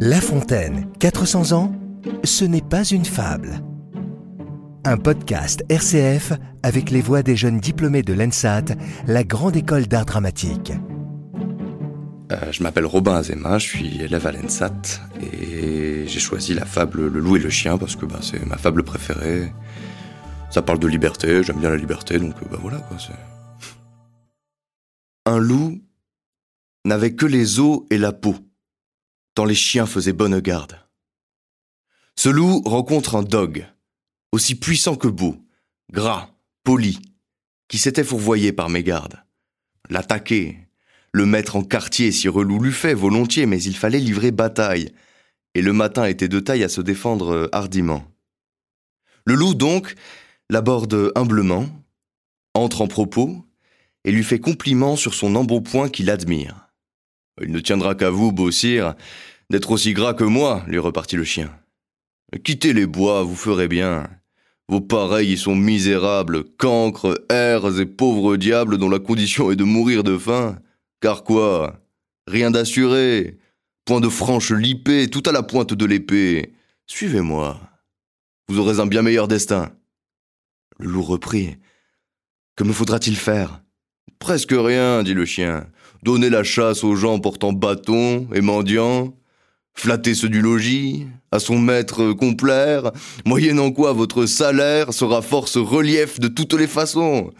La 0.00 0.20
Fontaine, 0.20 0.86
400 1.00 1.52
ans, 1.52 1.72
ce 2.22 2.44
n'est 2.44 2.60
pas 2.60 2.84
une 2.84 3.04
fable. 3.04 3.60
Un 4.84 4.98
podcast 4.98 5.64
RCF 5.68 6.32
avec 6.62 6.90
les 6.90 7.00
voix 7.00 7.24
des 7.24 7.34
jeunes 7.34 7.58
diplômés 7.58 8.02
de 8.02 8.12
l'ENSAT, 8.12 8.76
la 9.08 9.24
grande 9.24 9.56
école 9.56 9.86
d'art 9.86 10.04
dramatique. 10.04 10.72
Euh, 12.30 12.52
je 12.52 12.62
m'appelle 12.62 12.86
Robin 12.86 13.16
Azema, 13.16 13.58
je 13.58 13.66
suis 13.66 14.00
élève 14.00 14.26
à 14.26 14.32
l'ENSAT 14.32 15.00
et 15.20 16.04
j'ai 16.06 16.20
choisi 16.20 16.54
la 16.54 16.64
fable 16.64 17.06
Le 17.06 17.20
loup 17.20 17.36
et 17.36 17.40
le 17.40 17.50
chien 17.50 17.78
parce 17.78 17.96
que 17.96 18.06
ben, 18.06 18.18
c'est 18.20 18.44
ma 18.46 18.56
fable 18.56 18.82
préférée. 18.82 19.52
Ça 20.50 20.62
parle 20.62 20.78
de 20.78 20.86
liberté, 20.86 21.42
j'aime 21.42 21.58
bien 21.58 21.70
la 21.70 21.76
liberté, 21.76 22.18
donc 22.18 22.34
ben, 22.50 22.58
voilà 22.60 22.78
quoi. 22.78 22.96
Un 25.26 25.38
loup 25.38 25.80
n'avait 26.86 27.14
que 27.14 27.26
les 27.26 27.58
os 27.58 27.80
et 27.90 27.98
la 27.98 28.12
peau, 28.12 28.36
tant 29.34 29.44
les 29.44 29.56
chiens 29.56 29.86
faisaient 29.86 30.12
bonne 30.12 30.38
garde. 30.38 30.78
Ce 32.14 32.28
loup 32.28 32.62
rencontre 32.64 33.16
un 33.16 33.22
dog, 33.22 33.66
aussi 34.30 34.54
puissant 34.54 34.94
que 34.94 35.08
beau, 35.08 35.36
gras, 35.92 36.30
poli, 36.62 37.00
qui 37.68 37.78
s'était 37.78 38.04
fourvoyé 38.04 38.52
par 38.52 38.68
mes 38.70 38.84
gardes. 38.84 39.22
L'attaquer, 39.90 40.58
le 41.12 41.26
mettre 41.26 41.56
en 41.56 41.64
quartier 41.64 42.12
si 42.12 42.28
relou 42.28 42.60
l'eût 42.60 42.72
fait 42.72 42.94
volontiers, 42.94 43.46
mais 43.46 43.60
il 43.62 43.76
fallait 43.76 43.98
livrer 43.98 44.30
bataille, 44.30 44.92
et 45.54 45.62
le 45.62 45.72
matin 45.72 46.04
était 46.04 46.28
de 46.28 46.38
taille 46.38 46.64
à 46.64 46.68
se 46.68 46.80
défendre 46.80 47.48
hardiment. 47.50 48.04
Le 49.24 49.34
loup 49.34 49.54
donc 49.54 49.94
l'aborde 50.50 51.10
humblement, 51.16 51.66
entre 52.54 52.80
en 52.80 52.86
propos, 52.86 53.44
et 54.04 54.12
lui 54.12 54.22
fait 54.22 54.38
compliment 54.38 54.94
sur 54.94 55.14
son 55.14 55.34
embonpoint 55.34 55.88
qu'il 55.88 56.10
admire. 56.10 56.65
Il 57.42 57.52
ne 57.52 57.60
tiendra 57.60 57.94
qu'à 57.94 58.10
vous, 58.10 58.32
beau 58.32 58.50
sire, 58.50 58.94
d'être 59.50 59.70
aussi 59.70 59.92
gras 59.92 60.14
que 60.14 60.24
moi, 60.24 60.64
lui 60.66 60.78
repartit 60.78 61.16
le 61.16 61.24
chien. 61.24 61.50
Quittez 62.44 62.72
les 62.72 62.86
bois, 62.86 63.22
vous 63.22 63.36
ferez 63.36 63.68
bien. 63.68 64.08
Vos 64.68 64.80
pareils 64.80 65.32
y 65.32 65.38
sont 65.38 65.54
misérables, 65.54 66.44
cancres, 66.56 67.22
airs 67.30 67.78
et 67.78 67.86
pauvres 67.86 68.36
diables 68.36 68.78
dont 68.78 68.88
la 68.88 68.98
condition 68.98 69.50
est 69.50 69.56
de 69.56 69.64
mourir 69.64 70.02
de 70.02 70.18
faim. 70.18 70.58
Car 71.00 71.22
quoi? 71.22 71.80
Rien 72.26 72.50
d'assuré. 72.50 73.38
Point 73.84 74.00
de 74.00 74.08
franche 74.08 74.50
lipée, 74.50 75.08
tout 75.08 75.22
à 75.26 75.32
la 75.32 75.44
pointe 75.44 75.72
de 75.72 75.84
l'épée. 75.84 76.54
Suivez-moi. 76.86 77.60
Vous 78.48 78.58
aurez 78.58 78.80
un 78.80 78.86
bien 78.86 79.02
meilleur 79.02 79.28
destin. 79.28 79.72
Le 80.78 80.88
loup 80.88 81.02
reprit. 81.02 81.56
Que 82.56 82.64
me 82.64 82.72
faudra-t-il 82.72 83.16
faire? 83.16 83.62
Presque 84.18 84.54
rien, 84.56 85.02
dit 85.02 85.14
le 85.14 85.24
chien 85.24 85.66
donner 86.06 86.30
la 86.30 86.44
chasse 86.44 86.84
aux 86.84 86.94
gens 86.94 87.18
portant 87.18 87.52
bâton 87.52 88.28
et 88.32 88.40
mendiants, 88.40 89.12
flatter 89.74 90.14
ceux 90.14 90.28
du 90.28 90.40
logis, 90.40 91.08
à 91.32 91.40
son 91.40 91.58
maître 91.58 92.12
complaire, 92.12 92.92
moyennant 93.24 93.72
quoi 93.72 93.92
votre 93.92 94.26
salaire 94.26 94.94
sera 94.94 95.20
force 95.20 95.56
relief 95.56 96.20
de 96.20 96.28
toutes 96.28 96.54
les 96.54 96.68
façons. 96.68 97.32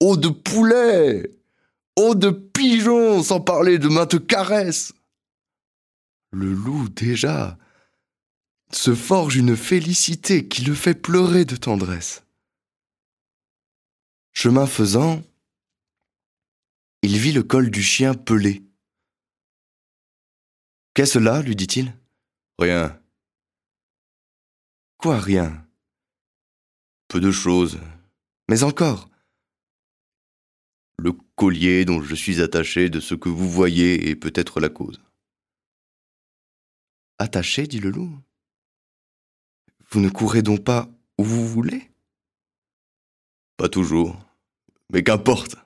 Eau 0.00 0.16
de 0.16 0.28
poulet, 0.28 1.30
eau 1.96 2.16
de 2.16 2.30
pigeon, 2.30 3.22
sans 3.22 3.40
parler 3.40 3.78
de 3.78 3.86
maintes 3.86 4.26
caresses. 4.26 4.92
Le 6.32 6.52
loup, 6.52 6.88
déjà, 6.88 7.56
se 8.72 8.96
forge 8.96 9.36
une 9.36 9.56
félicité 9.56 10.48
qui 10.48 10.64
le 10.64 10.74
fait 10.74 10.94
pleurer 10.94 11.44
de 11.44 11.54
tendresse. 11.54 12.24
Chemin 14.32 14.66
faisant, 14.66 15.22
il 17.02 17.18
vit 17.18 17.32
le 17.32 17.42
col 17.42 17.70
du 17.70 17.82
chien 17.82 18.14
pelé. 18.14 18.62
Qu'est-ce 20.94 21.18
là 21.18 21.42
lui 21.42 21.56
dit-il. 21.56 21.92
Rien. 22.58 23.00
Quoi 24.98 25.18
rien 25.18 25.66
Peu 27.08 27.20
de 27.20 27.32
choses. 27.32 27.80
Mais 28.48 28.62
encore. 28.62 29.08
Le 30.98 31.12
collier 31.34 31.84
dont 31.84 32.02
je 32.02 32.14
suis 32.14 32.40
attaché 32.40 32.88
de 32.88 33.00
ce 33.00 33.16
que 33.16 33.28
vous 33.28 33.50
voyez 33.50 34.08
est 34.10 34.16
peut-être 34.16 34.60
la 34.60 34.68
cause. 34.68 35.02
Attaché, 37.18 37.66
dit 37.66 37.80
le 37.80 37.90
loup. 37.90 38.16
Vous 39.90 40.00
ne 40.00 40.08
courez 40.08 40.42
donc 40.42 40.62
pas 40.62 40.88
où 41.18 41.24
vous 41.24 41.48
voulez? 41.48 41.90
Pas 43.56 43.68
toujours. 43.68 44.24
Mais 44.92 45.02
qu'importe 45.02 45.56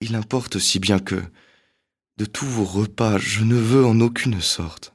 il 0.00 0.14
importe 0.14 0.58
si 0.58 0.78
bien 0.78 0.98
que, 0.98 1.22
de 2.16 2.24
tous 2.24 2.46
vos 2.46 2.64
repas, 2.64 3.18
je 3.18 3.44
ne 3.44 3.56
veux 3.56 3.84
en 3.84 4.00
aucune 4.00 4.40
sorte, 4.40 4.94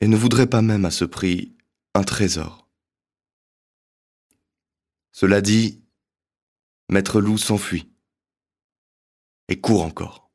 et 0.00 0.08
ne 0.08 0.16
voudrais 0.16 0.46
pas 0.46 0.62
même 0.62 0.84
à 0.84 0.90
ce 0.90 1.04
prix 1.04 1.54
un 1.94 2.02
trésor. 2.02 2.68
Cela 5.12 5.40
dit, 5.40 5.82
Maître 6.88 7.20
Loup 7.20 7.38
s'enfuit, 7.38 7.90
et 9.48 9.60
court 9.60 9.84
encore. 9.84 10.30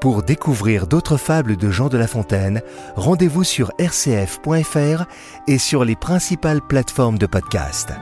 Pour 0.00 0.24
découvrir 0.24 0.88
d'autres 0.88 1.16
fables 1.16 1.56
de 1.56 1.70
Jean 1.70 1.88
de 1.88 1.96
La 1.96 2.08
Fontaine, 2.08 2.60
rendez-vous 2.96 3.44
sur 3.44 3.70
rcf.fr 3.78 5.04
et 5.46 5.58
sur 5.58 5.84
les 5.84 5.94
principales 5.94 6.60
plateformes 6.66 7.18
de 7.18 7.26
podcast. 7.26 7.92